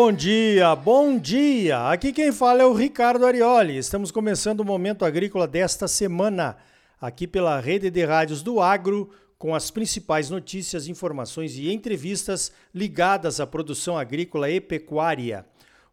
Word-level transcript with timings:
bom 0.00 0.12
dia, 0.12 0.76
bom 0.76 1.18
dia! 1.18 1.90
Aqui 1.90 2.12
quem 2.12 2.30
fala 2.30 2.62
é 2.62 2.64
o 2.64 2.72
Ricardo 2.72 3.26
Arioli. 3.26 3.76
Estamos 3.76 4.12
começando 4.12 4.60
o 4.60 4.64
Momento 4.64 5.04
Agrícola 5.04 5.44
desta 5.44 5.88
semana, 5.88 6.56
aqui 7.00 7.26
pela 7.26 7.58
rede 7.58 7.90
de 7.90 8.04
rádios 8.04 8.40
do 8.40 8.60
Agro, 8.60 9.10
com 9.36 9.56
as 9.56 9.72
principais 9.72 10.30
notícias, 10.30 10.86
informações 10.86 11.56
e 11.56 11.72
entrevistas 11.72 12.52
ligadas 12.72 13.40
à 13.40 13.46
produção 13.46 13.98
agrícola 13.98 14.48
e 14.48 14.60
pecuária. 14.60 15.44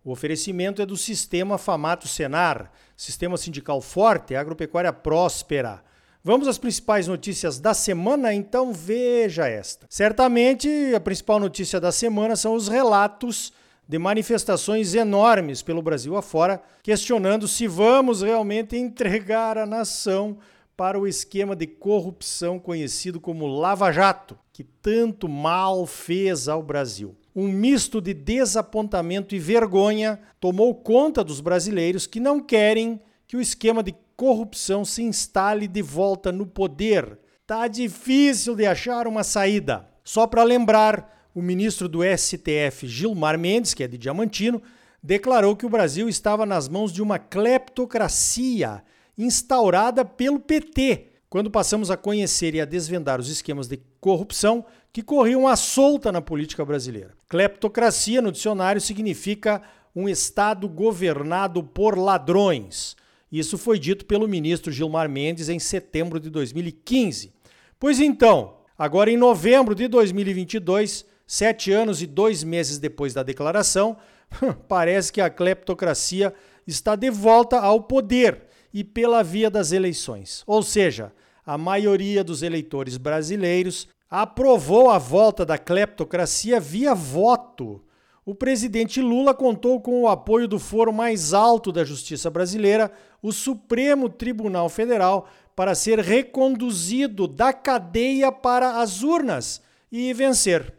O 0.03 0.11
oferecimento 0.11 0.83
é 0.83 0.85
do 0.85 0.95
Sistema 0.95 1.57
Famato 1.57 2.07
Senar, 2.07 2.71
Sistema 2.95 3.37
Sindical 3.37 3.81
Forte, 3.81 4.35
Agropecuária 4.35 4.93
Próspera. 4.93 5.83
Vamos 6.23 6.47
às 6.47 6.59
principais 6.59 7.07
notícias 7.07 7.59
da 7.59 7.73
semana? 7.73 8.31
Então 8.35 8.71
veja 8.71 9.47
esta. 9.47 9.87
Certamente 9.89 10.93
a 10.95 10.99
principal 10.99 11.39
notícia 11.39 11.79
da 11.79 11.91
semana 11.91 12.35
são 12.35 12.53
os 12.53 12.67
relatos 12.67 13.51
de 13.87 13.99
manifestações 13.99 14.95
enormes 14.95 15.61
pelo 15.61 15.81
Brasil 15.81 16.15
afora, 16.15 16.61
questionando 16.81 17.47
se 17.47 17.67
vamos 17.67 18.21
realmente 18.21 18.75
entregar 18.75 19.57
a 19.57 19.65
nação 19.65 20.37
para 20.75 20.99
o 20.99 21.07
esquema 21.07 21.55
de 21.55 21.67
corrupção 21.67 22.59
conhecido 22.59 23.19
como 23.19 23.47
Lava 23.47 23.91
Jato, 23.91 24.37
que 24.51 24.63
tanto 24.63 25.29
mal 25.29 25.85
fez 25.85 26.47
ao 26.47 26.61
Brasil. 26.61 27.15
Um 27.35 27.47
misto 27.47 28.01
de 28.01 28.13
desapontamento 28.13 29.35
e 29.35 29.39
vergonha 29.39 30.19
tomou 30.39 30.73
conta 30.75 31.23
dos 31.23 31.39
brasileiros 31.39 32.07
que 32.07 32.19
não 32.19 32.39
querem 32.39 32.99
que 33.27 33.37
o 33.37 33.41
esquema 33.41 33.83
de 33.83 33.95
corrupção 34.15 34.85
se 34.85 35.03
instale 35.03 35.67
de 35.67 35.81
volta 35.81 36.31
no 36.31 36.45
poder. 36.45 37.19
Tá 37.45 37.67
difícil 37.67 38.55
de 38.55 38.65
achar 38.65 39.07
uma 39.07 39.23
saída. 39.23 39.87
Só 40.03 40.27
para 40.27 40.43
lembrar, 40.43 41.24
o 41.35 41.41
ministro 41.41 41.89
do 41.89 41.99
STF, 42.01 42.87
Gilmar 42.87 43.37
Mendes, 43.37 43.73
que 43.73 43.83
é 43.83 43.87
de 43.89 43.97
Diamantino, 43.97 44.61
declarou 45.03 45.53
que 45.53 45.65
o 45.65 45.69
Brasil 45.69 46.07
estava 46.07 46.45
nas 46.45 46.69
mãos 46.69 46.93
de 46.93 47.01
uma 47.01 47.19
cleptocracia 47.19 48.81
instaurada 49.17 50.05
pelo 50.05 50.39
PT, 50.39 51.07
quando 51.29 51.51
passamos 51.51 51.91
a 51.91 51.97
conhecer 51.97 52.55
e 52.55 52.61
a 52.61 52.65
desvendar 52.65 53.19
os 53.19 53.29
esquemas 53.29 53.67
de 53.67 53.81
corrupção 53.99 54.65
que 54.93 55.01
corriam 55.01 55.45
à 55.45 55.57
solta 55.57 56.09
na 56.09 56.21
política 56.21 56.63
brasileira. 56.63 57.13
Cleptocracia, 57.27 58.21
no 58.21 58.31
dicionário, 58.31 58.79
significa 58.79 59.61
um 59.93 60.07
Estado 60.07 60.69
governado 60.69 61.61
por 61.61 61.97
ladrões. 61.97 62.95
Isso 63.29 63.57
foi 63.57 63.77
dito 63.77 64.05
pelo 64.05 64.25
ministro 64.25 64.71
Gilmar 64.71 65.09
Mendes 65.09 65.49
em 65.49 65.59
setembro 65.59 66.17
de 66.17 66.29
2015. 66.29 67.33
Pois 67.77 67.99
então, 67.99 68.55
agora 68.77 69.11
em 69.11 69.17
novembro 69.17 69.75
de 69.75 69.89
2022, 69.89 71.05
sete 71.25 71.71
anos 71.71 72.01
e 72.01 72.07
dois 72.07 72.43
meses 72.43 72.77
depois 72.77 73.13
da 73.13 73.23
declaração, 73.23 73.97
parece 74.67 75.11
que 75.11 75.21
a 75.21 75.29
cleptocracia 75.29 76.33
está 76.67 76.95
de 76.95 77.09
volta 77.09 77.59
ao 77.59 77.83
poder 77.83 78.43
e 78.73 78.83
pela 78.83 79.23
via 79.23 79.49
das 79.49 79.71
eleições. 79.71 80.43
Ou 80.45 80.61
seja, 80.61 81.11
a 81.45 81.57
maioria 81.57 82.23
dos 82.23 82.43
eleitores 82.43 82.97
brasileiros 82.97 83.87
aprovou 84.09 84.89
a 84.89 84.97
volta 84.97 85.45
da 85.45 85.57
cleptocracia 85.57 86.59
via 86.59 86.93
voto. 86.93 87.81
O 88.25 88.33
presidente 88.33 89.01
Lula 89.01 89.33
contou 89.33 89.79
com 89.79 90.01
o 90.01 90.07
apoio 90.07 90.47
do 90.47 90.57
foro 90.57 90.91
mais 90.91 91.33
alto 91.33 91.71
da 91.71 91.83
justiça 91.83 92.29
brasileira, 92.29 92.91
o 93.21 93.31
Supremo 93.31 94.09
Tribunal 94.09 94.67
Federal 94.67 95.27
para 95.55 95.75
ser 95.75 95.99
reconduzido 95.99 97.27
da 97.27 97.53
cadeia 97.53 98.31
para 98.31 98.81
as 98.81 99.03
urnas 99.03 99.61
e 99.91 100.13
vencer. 100.13 100.73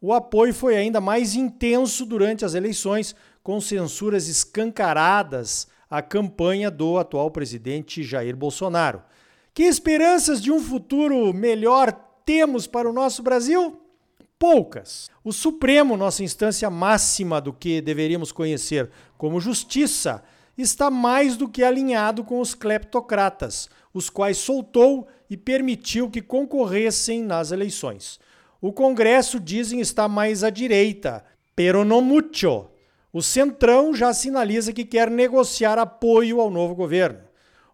O 0.00 0.12
apoio 0.12 0.54
foi 0.54 0.76
ainda 0.76 1.00
mais 1.00 1.34
intenso 1.34 2.06
durante 2.06 2.44
as 2.44 2.54
eleições, 2.54 3.16
com 3.42 3.60
censuras 3.60 4.28
escancaradas 4.28 5.66
à 5.90 6.00
campanha 6.00 6.70
do 6.70 6.98
atual 6.98 7.30
presidente 7.30 8.02
Jair 8.02 8.36
Bolsonaro. 8.36 9.02
Que 9.52 9.64
esperanças 9.64 10.40
de 10.40 10.52
um 10.52 10.60
futuro 10.60 11.32
melhor 11.32 11.92
temos 12.24 12.66
para 12.66 12.88
o 12.88 12.92
nosso 12.92 13.22
Brasil? 13.22 13.80
Poucas. 14.38 15.10
O 15.24 15.32
Supremo, 15.32 15.96
nossa 15.96 16.22
instância 16.22 16.70
máxima 16.70 17.40
do 17.40 17.52
que 17.52 17.80
deveríamos 17.80 18.30
conhecer 18.30 18.88
como 19.16 19.40
justiça, 19.40 20.22
está 20.56 20.90
mais 20.90 21.36
do 21.36 21.48
que 21.48 21.64
alinhado 21.64 22.22
com 22.22 22.40
os 22.40 22.54
cleptocratas, 22.54 23.68
os 23.92 24.08
quais 24.08 24.38
soltou 24.38 25.08
e 25.28 25.36
permitiu 25.36 26.08
que 26.08 26.22
concorressem 26.22 27.22
nas 27.22 27.50
eleições. 27.50 28.20
O 28.60 28.72
Congresso, 28.72 29.38
dizem, 29.38 29.80
está 29.80 30.08
mais 30.08 30.42
à 30.42 30.50
direita, 30.50 31.24
pero 31.54 31.84
no 31.84 32.00
mucho. 32.00 32.66
O 33.12 33.22
Centrão 33.22 33.94
já 33.94 34.12
sinaliza 34.12 34.72
que 34.72 34.84
quer 34.84 35.08
negociar 35.10 35.78
apoio 35.78 36.40
ao 36.40 36.50
novo 36.50 36.74
governo. 36.74 37.20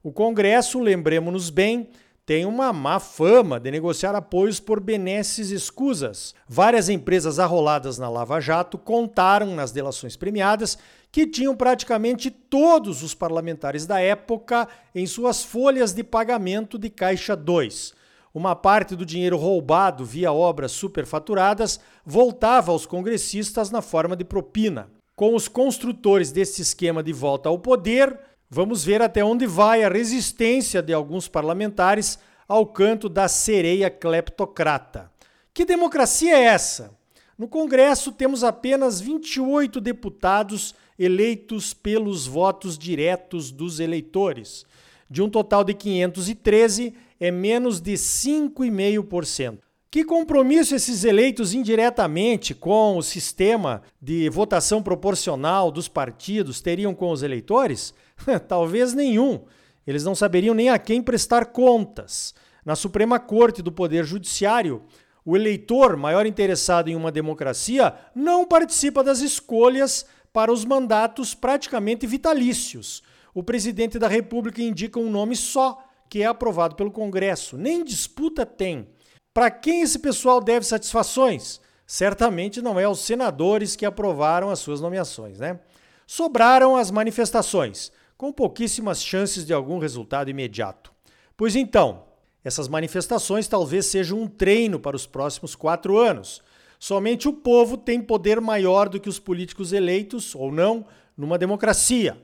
O 0.03 0.13
Congresso, 0.13 0.79
lembremos-nos 0.79 1.49
bem, 1.49 1.89
tem 2.27 2.45
uma 2.45 2.71
má 2.71 3.01
fama 3.01 3.59
de 3.59 3.71
negociar 3.71 4.15
apoios 4.15 4.61
por 4.61 4.79
benesses 4.79 5.51
escusas. 5.51 6.35
Várias 6.47 6.91
empresas 6.91 7.39
arroladas 7.39 7.97
na 7.97 8.11
Lava 8.11 8.39
Jato 8.39 8.77
contaram 8.77 9.55
nas 9.55 9.73
delações 9.73 10.17
premiadas 10.17 10.77
que 11.11 11.27
tinham 11.27 11.57
praticamente 11.57 12.31
todos 12.31 13.03
os 13.03 13.15
parlamentares 13.15 13.87
da 13.87 14.01
época 14.01 14.69
em 14.95 15.07
suas 15.07 15.43
folhas 15.43 15.95
de 15.95 16.05
pagamento 16.05 16.79
de 16.79 16.91
Caixa 16.91 17.35
2. 17.35 18.04
Uma 18.35 18.57
parte 18.57 18.97
do 18.97 19.07
dinheiro 19.07 19.37
roubado 19.39 20.05
via 20.05 20.33
obras 20.33 20.73
superfaturadas 20.73 21.81
voltava 22.05 22.73
aos 22.73 22.85
congressistas 22.85 23.71
na 23.71 23.81
forma 23.81 24.17
de 24.17 24.25
propina. 24.25 24.91
Com 25.15 25.35
os 25.37 25.47
construtores 25.47 26.33
desse 26.33 26.61
esquema 26.61 27.01
de 27.03 27.13
volta 27.13 27.49
ao 27.49 27.59
poder, 27.59 28.19
Vamos 28.57 28.85
ver 28.85 29.03
até 29.03 29.25
onde 29.25 29.49
vai 29.49 29.83
a 29.83 29.89
resistência 29.89 30.81
de 30.81 30.93
alguns 30.93 31.27
parlamentares 31.27 32.21
ao 32.47 32.65
canto 32.65 33.09
da 33.09 33.27
sereia 33.27 33.91
cleptocrata. 33.91 35.11
Que 35.53 35.65
democracia 35.65 36.37
é 36.37 36.45
essa? 36.45 36.97
No 37.37 37.49
Congresso 37.49 38.13
temos 38.13 38.45
apenas 38.45 39.01
28 39.01 39.81
deputados 39.81 40.73
eleitos 40.97 41.75
pelos 41.75 42.29
votos 42.29 42.79
diretos 42.79 43.51
dos 43.51 43.81
eleitores. 43.81 44.65
De 45.11 45.21
um 45.21 45.29
total 45.29 45.65
de 45.65 45.75
513, 45.75 46.95
é 47.19 47.31
menos 47.31 47.81
de 47.81 47.93
5,5%. 47.95 49.59
Que 49.91 50.05
compromisso 50.05 50.75
esses 50.75 51.05
eleitos 51.05 51.55
indiretamente 51.55 52.53
com 52.53 52.97
o 52.97 53.03
sistema 53.03 53.81
de 54.03 54.29
votação 54.29 54.83
proporcional 54.83 55.71
dos 55.71 55.87
partidos 55.87 56.61
teriam 56.61 56.93
com 56.93 57.13
os 57.13 57.23
eleitores? 57.23 57.95
Talvez 58.49 58.93
nenhum. 58.93 59.45
Eles 59.87 60.03
não 60.03 60.15
saberiam 60.15 60.55
nem 60.55 60.69
a 60.69 60.81
quem 60.81 61.01
prestar 61.01 61.47
contas. 61.47 62.35
Na 62.65 62.75
Suprema 62.75 63.21
Corte 63.21 63.63
do 63.63 63.71
Poder 63.71 64.05
Judiciário, 64.05 64.83
o 65.25 65.37
eleitor 65.37 65.97
maior 65.97 66.27
interessado 66.27 66.89
em 66.89 66.97
uma 66.97 67.13
democracia 67.13 67.95
não 68.15 68.45
participa 68.45 69.05
das 69.05 69.21
escolhas 69.21 70.07
para 70.33 70.53
os 70.53 70.65
mandatos 70.65 71.35
praticamente 71.35 72.05
vitalícios. 72.05 73.01
O 73.33 73.43
presidente 73.43 73.99
da 73.99 74.09
República 74.09 74.61
indica 74.61 74.99
um 74.99 75.11
nome 75.11 75.37
só, 75.37 75.84
que 76.09 76.23
é 76.23 76.27
aprovado 76.27 76.75
pelo 76.75 76.91
Congresso. 76.91 77.57
Nem 77.57 77.85
disputa 77.85 78.47
tem. 78.47 78.89
Para 79.33 79.51
quem 79.51 79.83
esse 79.83 79.99
pessoal 79.99 80.41
deve 80.41 80.65
satisfações? 80.65 81.61
Certamente 81.87 82.63
não 82.63 82.79
é 82.79 82.85
aos 82.85 83.01
senadores 83.01 83.77
que 83.77 83.85
aprovaram 83.85 84.49
as 84.51 84.59
suas 84.59 84.81
nomeações, 84.81 85.39
né? 85.39 85.61
Sobraram 86.07 86.77
as 86.77 86.91
manifestações 86.91 87.93
com 88.17 88.33
pouquíssimas 88.33 89.03
chances 89.03 89.45
de 89.45 89.53
algum 89.53 89.79
resultado 89.79 90.31
imediato. 90.31 90.93
Pois 91.37 91.57
então, 91.57 92.05
essas 92.45 92.69
manifestações 92.69 93.49
talvez 93.49 93.87
sejam 93.87 94.21
um 94.21 94.29
treino 94.29 94.79
para 94.79 94.97
os 94.97 95.07
próximos 95.07 95.55
quatro 95.55 95.99
anos. 95.99 96.43
Somente 96.79 97.27
o 97.27 97.33
povo 97.33 97.77
tem 97.77 98.01
poder 98.01 98.41
maior 98.41 98.89
do 98.89 99.01
que 99.01 99.09
os 99.09 99.19
políticos 99.19 99.73
eleitos, 99.73 100.35
ou 100.35 100.53
não, 100.53 100.87
numa 101.17 101.39
democracia. 101.39 102.17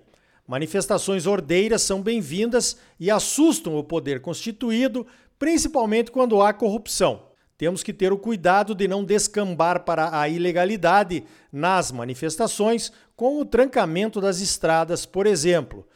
Manifestações 0.50 1.29
ordeiras 1.29 1.81
são 1.81 2.02
bem-vindas 2.02 2.76
e 2.99 3.08
assustam 3.08 3.76
o 3.76 3.85
poder 3.85 4.20
constituído, 4.20 5.06
principalmente 5.38 6.11
quando 6.11 6.43
há 6.43 6.52
corrupção. 6.52 7.23
Temos 7.56 7.85
que 7.85 7.93
ter 7.93 8.12
o 8.12 8.19
cuidado 8.19 8.75
de 8.75 8.88
não 8.88 9.05
descambar 9.05 9.85
para 9.85 10.19
a 10.19 10.29
ilegalidade 10.29 11.23
nas 11.52 11.93
manifestações, 11.93 12.91
com 13.14 13.38
o 13.38 13.44
trancamento 13.44 14.20
das 14.20 14.41
estradas, 14.41 15.06
por 15.06 15.25
exemplo. 15.25 15.87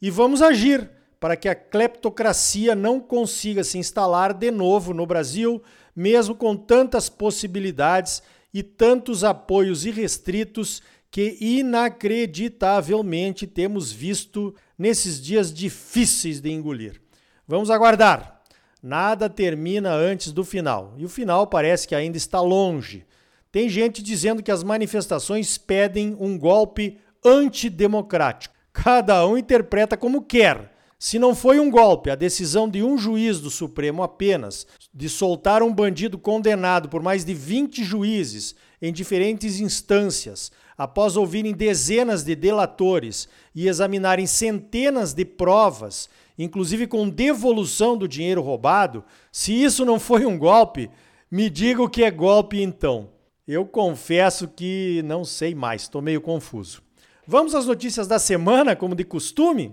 E 0.00 0.10
vamos 0.10 0.42
agir 0.42 0.88
para 1.18 1.36
que 1.36 1.48
a 1.48 1.54
cleptocracia 1.56 2.76
não 2.76 3.00
consiga 3.00 3.64
se 3.64 3.78
instalar 3.78 4.32
de 4.32 4.52
novo 4.52 4.94
no 4.94 5.06
Brasil, 5.06 5.60
mesmo 5.96 6.36
com 6.36 6.54
tantas 6.54 7.08
possibilidades 7.08 8.22
e 8.54 8.62
tantos 8.62 9.24
apoios 9.24 9.84
irrestritos 9.84 10.80
que 11.14 11.38
inacreditavelmente 11.40 13.46
temos 13.46 13.90
visto 13.92 14.52
nesses 14.76 15.22
dias 15.22 15.54
difíceis 15.54 16.40
de 16.40 16.50
engolir. 16.50 17.00
Vamos 17.46 17.70
aguardar. 17.70 18.42
Nada 18.82 19.30
termina 19.30 19.94
antes 19.94 20.32
do 20.32 20.42
final, 20.42 20.92
e 20.98 21.04
o 21.04 21.08
final 21.08 21.46
parece 21.46 21.86
que 21.86 21.94
ainda 21.94 22.16
está 22.16 22.40
longe. 22.40 23.06
Tem 23.52 23.68
gente 23.68 24.02
dizendo 24.02 24.42
que 24.42 24.50
as 24.50 24.64
manifestações 24.64 25.56
pedem 25.56 26.16
um 26.18 26.36
golpe 26.36 26.98
antidemocrático. 27.24 28.52
Cada 28.72 29.24
um 29.24 29.38
interpreta 29.38 29.96
como 29.96 30.20
quer. 30.20 30.74
Se 30.98 31.20
não 31.20 31.32
foi 31.32 31.60
um 31.60 31.70
golpe, 31.70 32.10
a 32.10 32.16
decisão 32.16 32.68
de 32.68 32.82
um 32.82 32.98
juiz 32.98 33.38
do 33.38 33.50
Supremo 33.50 34.02
apenas 34.02 34.66
de 34.92 35.08
soltar 35.08 35.62
um 35.62 35.72
bandido 35.72 36.18
condenado 36.18 36.88
por 36.88 37.04
mais 37.04 37.24
de 37.24 37.34
20 37.34 37.84
juízes 37.84 38.56
em 38.86 38.92
diferentes 38.92 39.60
instâncias, 39.60 40.52
após 40.76 41.16
ouvirem 41.16 41.54
dezenas 41.54 42.22
de 42.22 42.36
delatores 42.36 43.26
e 43.54 43.66
examinarem 43.66 44.26
centenas 44.26 45.14
de 45.14 45.24
provas, 45.24 46.06
inclusive 46.38 46.86
com 46.86 47.08
devolução 47.08 47.96
do 47.96 48.06
dinheiro 48.06 48.42
roubado, 48.42 49.02
se 49.32 49.54
isso 49.54 49.86
não 49.86 49.98
foi 49.98 50.26
um 50.26 50.36
golpe, 50.36 50.90
me 51.30 51.48
diga 51.48 51.82
o 51.82 51.88
que 51.88 52.04
é 52.04 52.10
golpe 52.10 52.60
então. 52.60 53.08
Eu 53.48 53.64
confesso 53.64 54.46
que 54.48 55.00
não 55.06 55.24
sei 55.24 55.54
mais, 55.54 55.82
estou 55.82 56.02
meio 56.02 56.20
confuso. 56.20 56.82
Vamos 57.26 57.54
às 57.54 57.64
notícias 57.64 58.06
da 58.06 58.18
semana, 58.18 58.76
como 58.76 58.94
de 58.94 59.04
costume? 59.04 59.72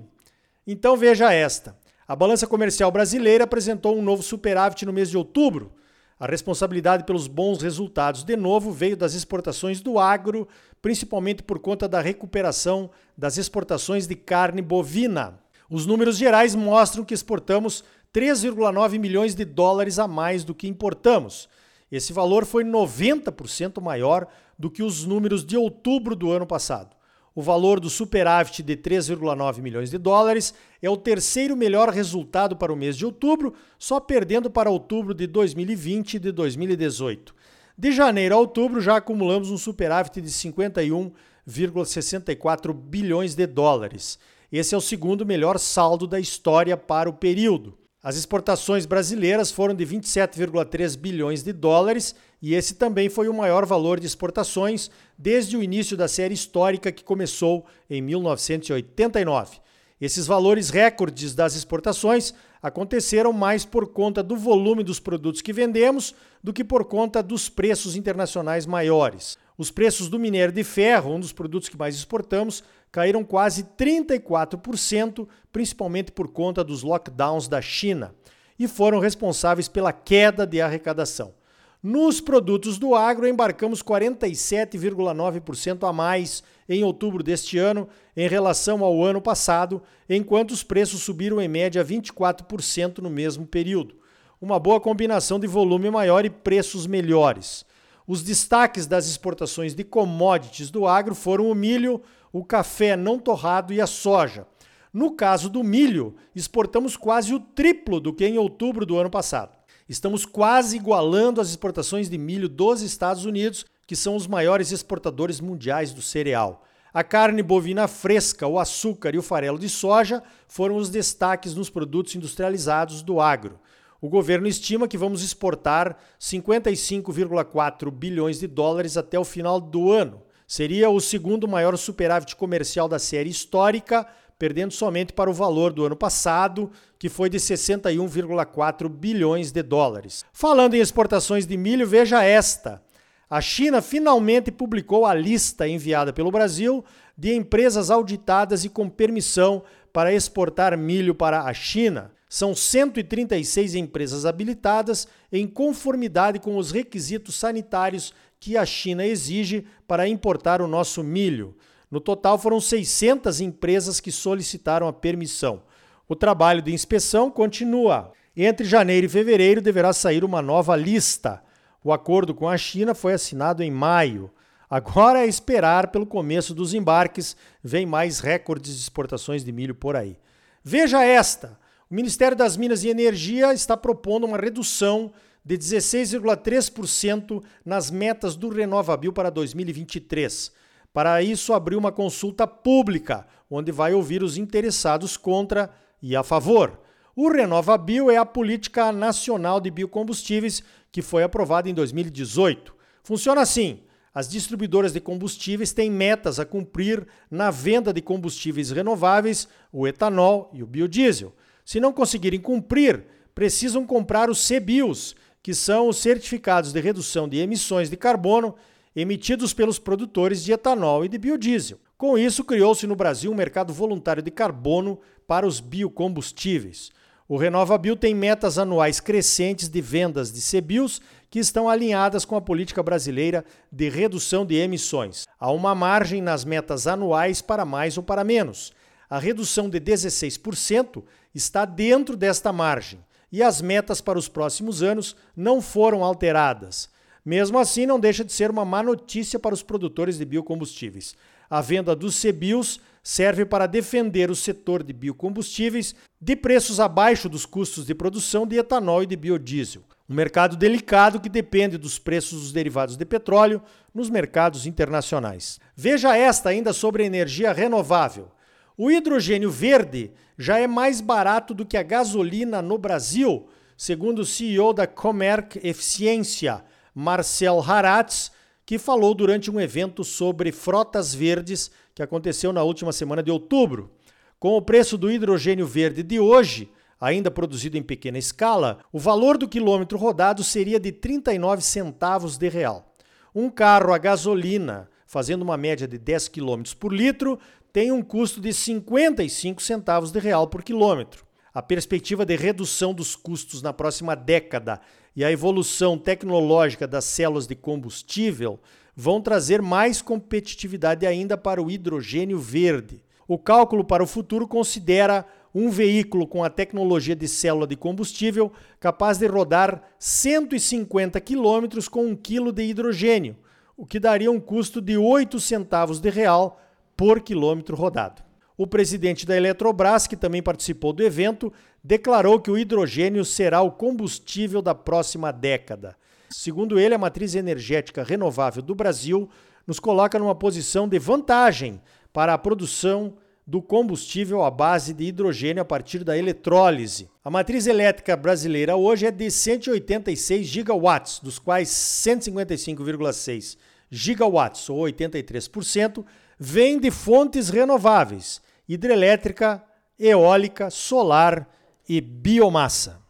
Então 0.66 0.96
veja 0.96 1.34
esta. 1.34 1.78
A 2.08 2.16
balança 2.16 2.48
comercial 2.48 2.90
brasileira 2.90 3.44
apresentou 3.44 3.98
um 3.98 4.02
novo 4.02 4.24
superávit 4.24 4.86
no 4.86 4.94
mês 4.94 5.10
de 5.10 5.18
outubro. 5.18 5.74
A 6.22 6.28
responsabilidade 6.28 7.04
pelos 7.04 7.26
bons 7.26 7.64
resultados, 7.64 8.24
de 8.24 8.38
novo, 8.38 8.72
veio 8.72 8.96
das 8.96 9.16
exportações 9.16 9.82
do 9.82 9.98
agro, 9.98 10.48
principalmente 10.80 11.42
por 11.42 11.58
conta 11.58 11.88
da 11.88 12.00
recuperação 12.00 12.92
das 13.18 13.40
exportações 13.40 14.06
de 14.06 14.14
carne 14.14 14.62
bovina. 14.62 15.40
Os 15.68 15.88
números 15.88 16.18
gerais 16.18 16.54
mostram 16.54 17.04
que 17.04 17.16
exportamos 17.16 17.84
3,9 18.14 19.00
milhões 19.00 19.34
de 19.34 19.44
dólares 19.44 19.98
a 19.98 20.08
mais 20.08 20.44
do 20.44 20.54
que 20.54 20.68
importamos. 20.68 21.50
Esse 21.92 22.14
valor 22.14 22.46
foi 22.46 22.64
90% 22.64 23.82
maior 23.82 24.28
do 24.60 24.70
que 24.70 24.84
os 24.84 25.04
números 25.04 25.44
de 25.44 25.58
outubro 25.58 26.16
do 26.16 26.30
ano 26.32 26.46
passado. 26.46 26.96
O 27.33 27.42
valor 27.42 27.80
do 27.80 27.89
superávit 27.89 28.62
de 28.62 28.75
3,9 28.75 29.62
milhões 29.62 29.89
de 29.89 29.98
dólares 29.98 30.54
é 30.81 30.89
o 30.89 30.98
terceiro 30.98 31.56
melhor 31.56 31.88
resultado 31.89 32.57
para 32.57 32.74
o 32.74 32.75
mês 32.75 32.98
de 32.98 33.06
outubro, 33.06 33.54
só 33.80 34.01
perdendo 34.01 34.50
para 34.50 34.69
outubro 34.69 35.13
de 35.13 35.25
2020 35.28 36.16
e 36.16 36.19
de 36.19 36.30
2018. 36.33 37.33
De 37.78 37.94
janeiro 37.94 38.36
a 38.36 38.38
outubro 38.38 38.81
já 38.81 38.98
acumulamos 38.98 39.50
um 39.50 39.57
superávit 39.57 40.19
de 40.19 40.30
51,64 40.30 42.74
bilhões 42.74 43.34
de 43.34 43.48
dólares. 43.48 44.19
Esse 44.51 44.75
é 44.75 44.77
o 44.77 44.81
segundo 44.81 45.25
melhor 45.25 45.57
saldo 45.57 46.06
da 46.06 46.19
história 46.19 46.75
para 46.75 47.10
o 47.10 47.13
período. 47.13 47.77
As 48.04 48.18
exportações 48.18 48.86
brasileiras 48.86 49.51
foram 49.51 49.74
de 49.74 49.86
27,3 49.86 50.98
bilhões 50.98 51.44
de 51.44 51.54
dólares 51.54 52.13
e 52.42 52.56
esse 52.56 52.74
também 52.74 53.08
foi 53.08 53.30
o 53.30 53.34
maior 53.34 53.66
valor 53.66 54.00
de 54.00 54.08
exportações 54.08 54.90
desde 55.18 55.56
o 55.56 55.62
início 55.62 55.96
da 55.96 56.08
série 56.08 56.34
histórica 56.34 56.92
que 56.92 57.04
começou 57.04 57.66
em 57.90 58.02
1989. 58.02 59.60
Esses 60.00 60.26
valores 60.26 60.72
recordes 60.72 61.36
das 61.36 61.56
exportações 61.56 62.34
aconteceram 62.60 63.32
mais 63.32 63.64
por 63.64 63.88
conta 63.90 64.24
do 64.24 64.36
volume 64.36 64.84
dos 64.84 65.00
produtos 65.00 65.42
que 65.42 65.54
vendemos 65.54 66.16
do 66.44 66.52
que 66.52 66.64
por 66.64 66.86
conta 66.86 67.22
dos 67.22 67.50
preços 67.50 67.96
internacionais 67.96 68.66
maiores. 68.66 69.38
Os 69.56 69.70
preços 69.70 70.10
do 70.10 70.18
minério 70.18 70.52
de 70.52 70.64
ferro, 70.64 71.14
um 71.14 71.20
dos 71.20 71.32
produtos 71.32 71.70
que 71.70 71.78
mais 71.78 71.94
exportamos, 71.94 72.64
caíram 72.92 73.24
quase 73.24 73.64
34%, 73.64 75.28
principalmente 75.52 76.12
por 76.12 76.30
conta 76.30 76.64
dos 76.64 76.82
lockdowns 76.82 77.48
da 77.48 77.62
China, 77.62 78.16
e 78.58 78.68
foram 78.68 79.00
responsáveis 79.00 79.68
pela 79.68 79.94
queda 79.94 80.48
de 80.48 80.60
arrecadação. 80.60 81.34
Nos 81.83 82.22
produtos 82.22 82.78
do 82.78 82.94
agro, 82.94 83.28
embarcamos 83.28 83.81
47,9% 83.81 85.89
a 85.89 85.92
mais 85.92 86.44
em 86.69 86.83
outubro 86.83 87.24
deste 87.24 87.57
ano 87.57 87.89
em 88.16 88.28
relação 88.28 88.83
ao 88.83 89.04
ano 89.04 89.19
passado, 89.19 89.81
enquanto 90.07 90.51
os 90.51 90.62
preços 90.62 91.01
subiram 91.01 91.42
em 91.42 91.48
média 91.48 91.83
24% 91.83 93.00
no 93.00 93.10
mesmo 93.10 93.48
período. 93.48 93.95
Uma 94.39 94.60
boa 94.60 94.80
combinação 94.80 95.39
de 95.39 95.48
volume 95.48 95.89
maior 95.89 96.24
e 96.24 96.30
preços 96.30 96.86
melhores. 96.86 97.66
Os 98.06 98.22
destaques 98.22 98.86
das 98.86 99.07
exportações 99.07 99.74
de 99.74 99.84
commodities 99.84 100.69
do 100.69 100.86
agro 100.86 101.16
foram 101.16 101.50
o 101.50 101.56
milho, 101.56 102.00
o 102.31 102.45
café 102.45 102.95
não 102.95 103.18
torrado 103.18 103.74
e 103.74 103.81
a 103.81 103.88
soja. 103.88 104.45
No 104.94 105.16
caso 105.16 105.50
do 105.50 105.63
milho, 105.63 106.13
exportamos 106.36 106.95
quase 106.95 107.34
o 107.34 107.39
triplo 107.39 108.00
do 108.00 108.13
que 108.13 108.27
em 108.27 108.38
outubro 108.38 108.86
do 108.86 108.98
ano 108.98 109.10
passado. 109.10 109.61
Estamos 109.92 110.26
quase 110.26 110.78
igualando 110.78 111.42
as 111.42 111.50
exportações 111.50 112.10
de 112.10 112.18
milho 112.18 112.48
dos 112.48 112.82
Estados 112.82 113.26
Unidos, 113.26 113.66
que 113.86 113.94
são 113.94 114.16
os 114.16 114.26
maiores 114.26 114.72
exportadores 114.72 115.42
mundiais 115.42 115.92
do 115.92 116.02
cereal. 116.02 116.64
A 116.94 117.04
carne 117.04 117.44
bovina 117.44 117.90
fresca, 117.90 118.48
o 118.48 118.58
açúcar 118.58 119.14
e 119.14 119.18
o 119.18 119.22
farelo 119.22 119.60
de 119.60 119.68
soja 119.68 120.24
foram 120.48 120.78
os 120.78 120.90
destaques 120.90 121.54
nos 121.54 121.70
produtos 121.70 122.16
industrializados 122.16 123.02
do 123.02 123.20
agro. 123.20 123.60
O 124.00 124.08
governo 124.08 124.48
estima 124.48 124.88
que 124.88 124.98
vamos 124.98 125.22
exportar 125.22 125.98
55,4 126.18 127.92
bilhões 127.92 128.40
de 128.40 128.48
dólares 128.48 128.96
até 128.96 129.20
o 129.20 129.26
final 129.26 129.60
do 129.60 129.92
ano. 129.92 130.24
Seria 130.48 130.90
o 130.90 131.02
segundo 131.02 131.50
maior 131.50 131.78
superávit 131.78 132.38
comercial 132.38 132.88
da 132.88 132.98
série 132.98 133.30
histórica, 133.30 134.08
perdendo 134.42 134.74
somente 134.74 135.14
para 135.14 135.30
o 135.30 135.34
valor 135.36 135.72
do 135.72 135.86
ano 135.86 135.96
passado, 135.96 136.72
que 136.98 137.10
foi 137.10 137.30
de 137.30 137.38
61,4 137.38 138.90
bilhões 138.90 139.52
de 139.52 139.62
dólares. 139.62 140.26
Falando 140.34 140.74
em 140.74 140.80
exportações 140.80 141.46
de 141.46 141.56
milho, 141.56 141.86
veja 141.86 142.24
esta. 142.24 142.82
A 143.30 143.40
China 143.40 143.84
finalmente 143.84 144.52
publicou 144.52 145.06
a 145.06 145.14
lista 145.14 145.68
enviada 145.68 146.12
pelo 146.12 146.32
Brasil 146.32 146.84
de 147.16 147.36
empresas 147.36 147.92
auditadas 147.92 148.66
e 148.66 148.70
com 148.70 148.90
permissão 148.90 149.62
para 149.94 150.12
exportar 150.12 150.76
milho 150.76 151.14
para 151.14 151.44
a 151.44 151.54
China. 151.54 152.12
São 152.28 152.56
136 152.56 153.76
empresas 153.76 154.26
habilitadas 154.26 155.08
em 155.32 155.46
conformidade 155.46 156.40
com 156.40 156.58
os 156.58 156.72
requisitos 156.72 157.36
sanitários 157.36 158.12
que 158.40 158.58
a 158.58 158.66
China 158.66 159.06
exige 159.06 159.68
para 159.88 160.08
importar 160.08 160.64
o 160.64 160.68
nosso 160.68 161.04
milho. 161.04 161.56
No 161.92 162.00
total, 162.00 162.40
foram 162.40 162.62
600 162.62 163.42
empresas 163.42 164.00
que 164.00 164.14
solicitaram 164.14 164.88
a 164.88 164.94
permissão. 164.94 165.62
O 166.08 166.16
trabalho 166.16 166.62
de 166.62 166.74
inspeção 166.74 167.30
continua. 167.30 168.13
Entre 168.36 168.65
janeiro 168.65 169.06
e 169.06 169.10
fevereiro 169.10 169.62
deverá 169.62 169.92
sair 169.92 170.24
uma 170.24 170.42
nova 170.42 170.75
lista. 170.75 171.44
O 171.84 171.92
acordo 171.92 172.34
com 172.34 172.48
a 172.48 172.58
China 172.58 172.96
foi 172.96 173.13
assinado 173.13 173.62
em 173.62 173.70
maio. 173.70 174.32
Agora 174.70 175.20
é 175.20 175.27
esperar 175.27 175.88
pelo 175.88 176.06
começo 176.06 176.56
dos 176.56 176.74
embarques, 176.74 177.36
vem 177.62 177.86
mais 177.86 178.22
recordes 178.22 178.74
de 178.74 178.82
exportações 178.82 179.44
de 179.44 179.51
milho 179.51 179.75
por 179.75 179.98
aí. 179.98 180.18
Veja 180.63 181.04
esta: 181.04 181.60
o 181.89 181.94
Ministério 181.94 182.38
das 182.38 182.56
Minas 182.56 182.86
e 182.86 182.89
Energia 182.89 183.54
está 183.54 183.75
propondo 183.75 184.25
uma 184.25 184.38
redução 184.38 185.12
de 185.44 185.58
16,3% 185.58 187.44
nas 187.65 187.92
metas 187.92 188.38
do 188.38 188.48
RenovaBio 188.48 189.12
para 189.12 189.30
2023. 189.30 190.54
Para 190.93 191.21
isso, 191.21 191.53
abriu 191.53 191.79
uma 191.79 191.91
consulta 191.91 192.45
pública, 192.45 193.25
onde 193.50 193.71
vai 193.71 193.93
ouvir 193.93 194.24
os 194.24 194.38
interessados 194.38 195.15
contra 195.15 195.69
e 196.01 196.15
a 196.15 196.24
favor. 196.24 196.79
O 197.15 197.29
RenovaBio 197.29 198.10
é 198.10 198.17
a 198.17 198.25
política 198.25 198.91
nacional 198.91 199.60
de 199.60 199.69
biocombustíveis 199.69 200.63
que 200.91 201.01
foi 201.01 201.24
aprovada 201.24 201.69
em 201.69 201.74
2018. 201.74 202.74
Funciona 203.03 203.41
assim: 203.41 203.81
as 204.13 204.27
distribuidoras 204.27 204.91
de 204.91 205.00
combustíveis 205.00 205.71
têm 205.71 205.89
metas 205.89 206.39
a 206.39 206.45
cumprir 206.45 207.07
na 207.29 207.50
venda 207.50 207.93
de 207.93 208.01
combustíveis 208.01 208.71
renováveis, 208.71 209.48
o 209.71 209.88
etanol 209.88 210.50
e 210.53 210.62
o 210.62 210.67
biodiesel. 210.67 211.33
Se 211.63 211.79
não 211.79 211.93
conseguirem 211.93 212.39
cumprir, 212.39 213.05
precisam 213.33 213.86
comprar 213.86 214.29
os 214.29 214.45
CBIOS, 214.45 215.15
que 215.41 215.53
são 215.53 215.88
os 215.88 215.98
certificados 215.98 216.74
de 216.74 216.79
redução 216.81 217.27
de 217.27 217.38
emissões 217.38 217.89
de 217.89 217.95
carbono 217.95 218.55
emitidos 218.95 219.53
pelos 219.53 219.79
produtores 219.79 220.43
de 220.43 220.51
etanol 220.51 221.05
e 221.05 221.10
de 221.10 221.17
biodiesel. 221.17 221.79
Com 221.98 222.17
isso, 222.17 222.43
criou-se 222.43 222.88
no 222.88 222.95
Brasil 222.95 223.31
um 223.31 223.36
mercado 223.36 223.74
voluntário 223.74 224.24
de 224.24 224.31
carbono 224.31 225.00
para 225.27 225.45
os 225.45 225.60
biocombustíveis. 225.60 226.89
O 227.27 227.38
RenovaBio 227.38 227.95
tem 227.95 228.13
metas 228.13 228.57
anuais 228.57 229.00
crescentes 229.00 229.69
de 229.69 229.79
vendas 229.79 230.33
de 230.33 230.41
CBIOS 230.41 231.00
que 231.29 231.39
estão 231.39 231.69
alinhadas 231.69 232.25
com 232.25 232.36
a 232.36 232.41
política 232.41 232.83
brasileira 232.83 233.45
de 233.71 233.88
redução 233.88 234.45
de 234.45 234.55
emissões. 234.55 235.25
Há 235.39 235.50
uma 235.50 235.74
margem 235.74 236.21
nas 236.21 236.43
metas 236.43 236.88
anuais 236.88 237.41
para 237.41 237.63
mais 237.63 237.95
ou 237.98 238.03
para 238.03 238.24
menos. 238.24 238.74
A 239.10 239.17
redução 239.17 239.69
de 239.69 239.79
16% 239.79 241.03
está 241.33 241.63
dentro 241.63 242.17
desta 242.17 242.51
margem 242.51 243.00
e 243.31 243.41
as 243.41 243.62
metas 243.62 244.01
para 244.01 244.19
os 244.19 244.27
próximos 244.27 244.83
anos 244.83 245.15
não 245.33 245.62
foram 245.62 246.03
alteradas. 246.03 246.89
Mesmo 247.24 247.60
assim, 247.60 247.86
não 247.86 248.00
deixa 248.00 248.24
de 248.24 248.34
ser 248.34 248.50
uma 248.50 248.66
má 248.66 248.82
notícia 248.82 249.40
para 249.40 249.54
os 249.54 249.62
produtores 249.62 250.18
de 250.18 250.25
biocombustíveis. 250.25 251.16
A 251.50 251.62
venda 251.62 251.96
dos 251.96 252.20
CBIOS 252.20 252.80
serve 253.04 253.46
para 253.46 253.68
defender 253.68 254.32
o 254.32 254.36
setor 254.36 254.84
de 254.84 254.94
biocombustíveis 254.94 255.96
de 256.20 256.36
preços 256.36 256.80
abaixo 256.80 257.28
dos 257.28 257.46
custos 257.46 257.86
de 257.86 257.94
produção 257.94 258.48
de 258.48 258.58
etanol 258.58 259.04
e 259.04 259.06
de 259.06 259.16
biodiesel. 259.16 259.84
Um 260.10 260.13
mercado 260.13 260.56
delicado 260.56 261.20
que 261.20 261.30
depende 261.30 261.78
dos 261.78 261.98
preços 261.98 262.42
dos 262.42 262.51
derivados 262.51 262.98
de 262.98 263.06
petróleo 263.06 263.62
nos 263.94 264.10
mercados 264.10 264.66
internacionais. 264.66 265.60
Veja 265.75 266.18
esta 266.18 266.50
ainda 266.50 266.74
sobre 266.74 267.06
energia 267.06 267.54
renovável. 267.54 268.30
O 268.78 268.90
hidrogênio 268.90 269.50
verde 269.51 270.12
já 270.38 270.58
é 270.58 270.68
mais 270.68 271.01
barato 271.01 271.54
do 271.54 271.66
que 271.66 271.78
a 271.78 271.84
gasolina 271.84 272.62
no 272.62 272.78
Brasil, 272.78 273.48
segundo 273.78 274.20
o 274.20 274.25
CEO 274.25 274.74
da 274.74 274.88
Comerc 274.88 275.60
Eficiência, 275.63 276.63
Marcel 276.93 277.60
Haratz, 277.60 278.31
que 278.65 278.77
falou 278.77 279.13
durante 279.13 279.50
um 279.50 279.60
evento 279.60 280.03
sobre 280.03 280.51
frotas 280.51 281.13
verdes 281.13 281.71
que 281.93 282.01
aconteceu 282.01 282.53
na 282.53 282.63
última 282.63 282.91
semana 282.91 283.21
de 283.21 283.31
outubro. 283.31 283.91
Com 284.39 284.55
o 284.55 284.62
preço 284.62 284.98
do 284.98 285.12
hidrogênio 285.12 285.67
verde 285.67 286.03
de 286.03 286.19
hoje, 286.19 286.71
ainda 287.00 287.31
produzido 287.31 287.77
em 287.77 287.83
pequena 287.83 288.17
escala, 288.17 288.79
o 288.91 289.00
valor 289.00 289.38
do 289.38 289.48
quilômetro 289.48 289.98
rodado 289.98 290.43
seria 290.43 290.79
de 290.79 290.91
39 290.91 291.62
centavos 291.62 292.38
de 292.38 292.48
real. 292.48 292.95
Um 293.33 293.50
carro 293.50 293.93
a 293.93 293.98
gasolina, 293.98 294.89
fazendo 295.05 295.41
uma 295.41 295.57
média 295.57 295.88
de 295.88 295.98
10 295.98 296.27
km 296.27 296.63
por 296.79 296.93
litro, 296.93 297.39
tem 297.74 297.91
um 297.91 298.01
custo 298.01 298.39
de 298.39 298.53
55 298.53 299.62
centavos 299.62 300.12
de 300.12 300.19
real 300.19 300.48
por 300.48 300.63
quilômetro. 300.63 301.25
A 301.53 301.62
perspectiva 301.62 302.25
de 302.25 302.38
redução 302.38 302.93
dos 302.93 303.13
custos 303.13 303.62
na 303.62 303.74
próxima 303.74 304.15
década 304.15 304.79
e 305.13 305.22
a 305.22 305.29
evolução 305.29 305.98
tecnológica 305.98 306.88
das 306.88 307.03
células 307.03 307.46
de 307.46 307.55
combustível 307.55 308.58
vão 308.96 309.20
trazer 309.20 309.62
mais 309.62 310.01
competitividade 310.01 311.05
ainda 311.05 311.38
para 311.38 311.62
o 311.62 311.70
hidrogênio 311.70 312.39
verde. 312.39 313.03
O 313.27 313.38
cálculo 313.38 313.84
para 313.84 314.01
o 314.01 314.08
futuro 314.08 314.48
considera 314.48 315.25
um 315.53 315.70
veículo 315.70 316.25
com 316.25 316.41
a 316.41 316.50
tecnologia 316.50 317.17
de 317.17 317.27
célula 317.27 317.67
de 317.67 317.75
combustível 317.75 318.50
capaz 318.79 319.17
de 319.17 319.27
rodar 319.27 319.84
150 320.00 321.20
km 321.20 321.86
com 321.91 322.05
um 322.05 322.15
quilo 322.15 322.53
de 322.53 322.63
hidrogênio, 322.63 323.36
o 323.75 323.86
que 323.86 324.00
daria 324.00 324.31
um 324.31 324.39
custo 324.39 324.79
de 324.79 324.96
8 324.96 325.38
centavos 325.41 326.00
de 326.00 326.10
real 326.10 326.62
por 326.96 327.20
quilômetro 327.20 327.75
rodado. 327.75 328.31
O 328.62 328.68
presidente 328.68 329.25
da 329.25 329.36
Eletrobras, 329.36 330.06
que 330.06 330.15
também 330.15 330.39
participou 330.39 330.94
do 330.94 331.01
evento, 331.01 331.51
declarou 331.84 332.39
que 332.39 332.51
o 332.51 332.60
hidrogênio 332.60 333.25
será 333.25 333.60
o 333.63 333.72
combustível 333.72 334.62
da 334.62 334.75
próxima 334.75 335.32
década. 335.32 335.96
Segundo 336.30 336.80
ele, 336.80 336.94
a 336.94 337.00
matriz 337.00 337.34
energética 337.34 338.03
renovável 338.03 338.62
do 338.62 338.75
Brasil 338.75 339.27
nos 339.65 339.80
coloca 339.80 340.20
numa 340.20 340.36
posição 340.36 340.88
de 340.88 341.00
vantagem 341.00 341.82
para 342.13 342.36
a 342.36 342.38
produção 342.38 343.15
do 343.48 343.63
combustível 343.63 344.44
à 344.44 344.51
base 344.51 344.94
de 344.94 345.06
hidrogênio 345.06 345.63
a 345.63 345.65
partir 345.65 346.03
da 346.03 346.15
eletrólise. 346.15 347.10
A 347.25 347.32
matriz 347.32 347.65
elétrica 347.65 348.15
brasileira 348.15 348.75
hoje 348.75 349.08
é 349.08 349.12
de 349.12 349.32
186 349.32 350.46
gigawatts, 350.46 351.20
dos 351.20 351.39
quais 351.39 351.68
155,6 351.68 353.58
gigawatts, 353.89 354.70
ou 354.70 354.82
83%, 354.82 356.06
vem 356.38 356.80
de 356.80 356.91
fontes 356.91 357.50
renováveis, 357.50 358.39
hidrelétrica, 358.74 359.62
eólica, 360.00 360.70
solar 360.70 361.46
e 361.90 362.00
biomassa. 362.00 363.01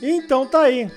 Então 0.00 0.46
tá 0.46 0.62
aí. 0.62 0.88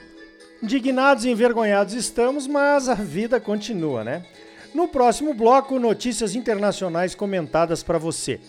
Indignados 0.62 1.26
e 1.26 1.32
envergonhados 1.32 1.96
estamos, 1.96 2.46
mas 2.46 2.88
a 2.88 2.94
vida 2.94 3.40
continua, 3.40 4.04
né? 4.04 4.24
No 4.72 4.88
próximo 4.88 5.34
bloco, 5.34 5.80
notícias 5.80 6.36
internacionais 6.36 7.16
comentadas 7.16 7.82
para 7.82 7.98
você. 7.98 8.40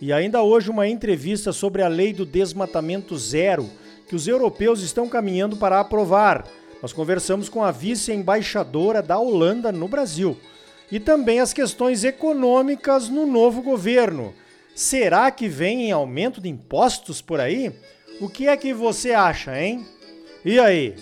E 0.00 0.10
ainda 0.10 0.42
hoje, 0.42 0.70
uma 0.70 0.88
entrevista 0.88 1.52
sobre 1.52 1.82
a 1.82 1.88
lei 1.88 2.14
do 2.14 2.24
desmatamento 2.24 3.14
zero, 3.18 3.68
que 4.08 4.16
os 4.16 4.26
europeus 4.26 4.80
estão 4.80 5.06
caminhando 5.06 5.56
para 5.58 5.80
aprovar. 5.80 6.46
Nós 6.80 6.94
conversamos 6.94 7.50
com 7.50 7.62
a 7.62 7.70
vice-embaixadora 7.70 9.02
da 9.02 9.18
Holanda 9.18 9.70
no 9.70 9.86
Brasil. 9.86 10.34
E 10.90 11.00
também 11.00 11.40
as 11.40 11.52
questões 11.52 12.04
econômicas 12.04 13.08
no 13.08 13.26
novo 13.26 13.62
governo. 13.62 14.34
Será 14.74 15.30
que 15.30 15.48
vem 15.48 15.86
em 15.86 15.92
aumento 15.92 16.40
de 16.40 16.48
impostos 16.48 17.22
por 17.22 17.40
aí? 17.40 17.72
O 18.20 18.28
que 18.28 18.48
é 18.48 18.56
que 18.56 18.72
você 18.72 19.12
acha, 19.12 19.60
hein? 19.60 19.86
E 20.44 20.58
aí? 20.58 20.94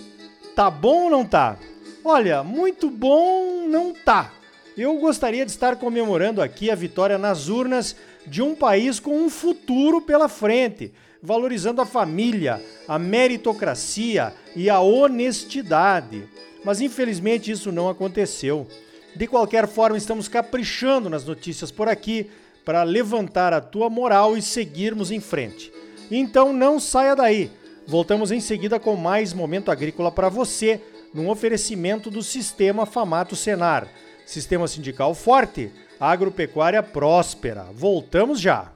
Tá 0.55 0.71
bom 0.71 1.05
ou 1.05 1.11
não 1.11 1.25
tá? 1.25 1.59
Olha, 2.05 2.43
muito 2.43 2.91
bom 2.91 3.67
não 3.69 3.93
tá. 3.93 4.33
Eu 4.77 4.97
gostaria 4.99 5.45
de 5.45 5.51
estar 5.51 5.77
comemorando 5.77 6.41
aqui 6.41 6.71
a 6.71 6.75
vitória 6.75 7.19
nas 7.19 7.49
urnas 7.49 7.95
de 8.27 8.41
um 8.41 8.55
país 8.55 8.99
com 8.99 9.17
um 9.17 9.29
futuro 9.29 10.01
pela 10.01 10.29
frente, 10.29 10.93
valorizando 11.23 11.81
a 11.81 11.87
família, 11.87 12.63
a 12.89 12.99
meritocracia 12.99 14.33
e 14.57 14.71
a 14.71 14.81
honestidade. 14.81 16.29
Mas 16.65 16.81
infelizmente 16.81 17.51
isso 17.51 17.71
não 17.71 17.89
aconteceu. 17.89 18.67
De 19.15 19.27
qualquer 19.27 19.67
forma, 19.69 19.97
estamos 19.97 20.29
caprichando 20.29 21.11
nas 21.11 21.25
notícias 21.25 21.71
por 21.71 21.89
aqui 21.89 22.31
para 22.65 22.83
levantar 22.83 23.53
a 23.53 23.61
tua 23.61 23.91
moral 23.91 24.37
e 24.37 24.43
seguirmos 24.43 25.11
em 25.11 25.21
frente. 25.21 25.73
Então 26.11 26.53
não 26.53 26.79
saia 26.79 27.15
daí. 27.15 27.51
Voltamos 27.87 28.31
em 28.31 28.41
seguida 28.41 28.79
com 28.79 28.97
mais 28.97 29.33
momento 29.33 29.71
agrícola 29.71 30.11
para 30.11 30.29
você, 30.29 30.81
num 31.13 31.29
oferecimento 31.29 32.11
do 32.11 32.23
Sistema 32.23 32.87
Famato 32.87 33.35
Senar 33.37 33.89
sistema 34.27 34.67
sindical 34.67 35.15
forte, 35.15 35.71
agropecuária 35.99 36.83
próspera. 36.83 37.67
Voltamos 37.73 38.41
já! 38.41 38.73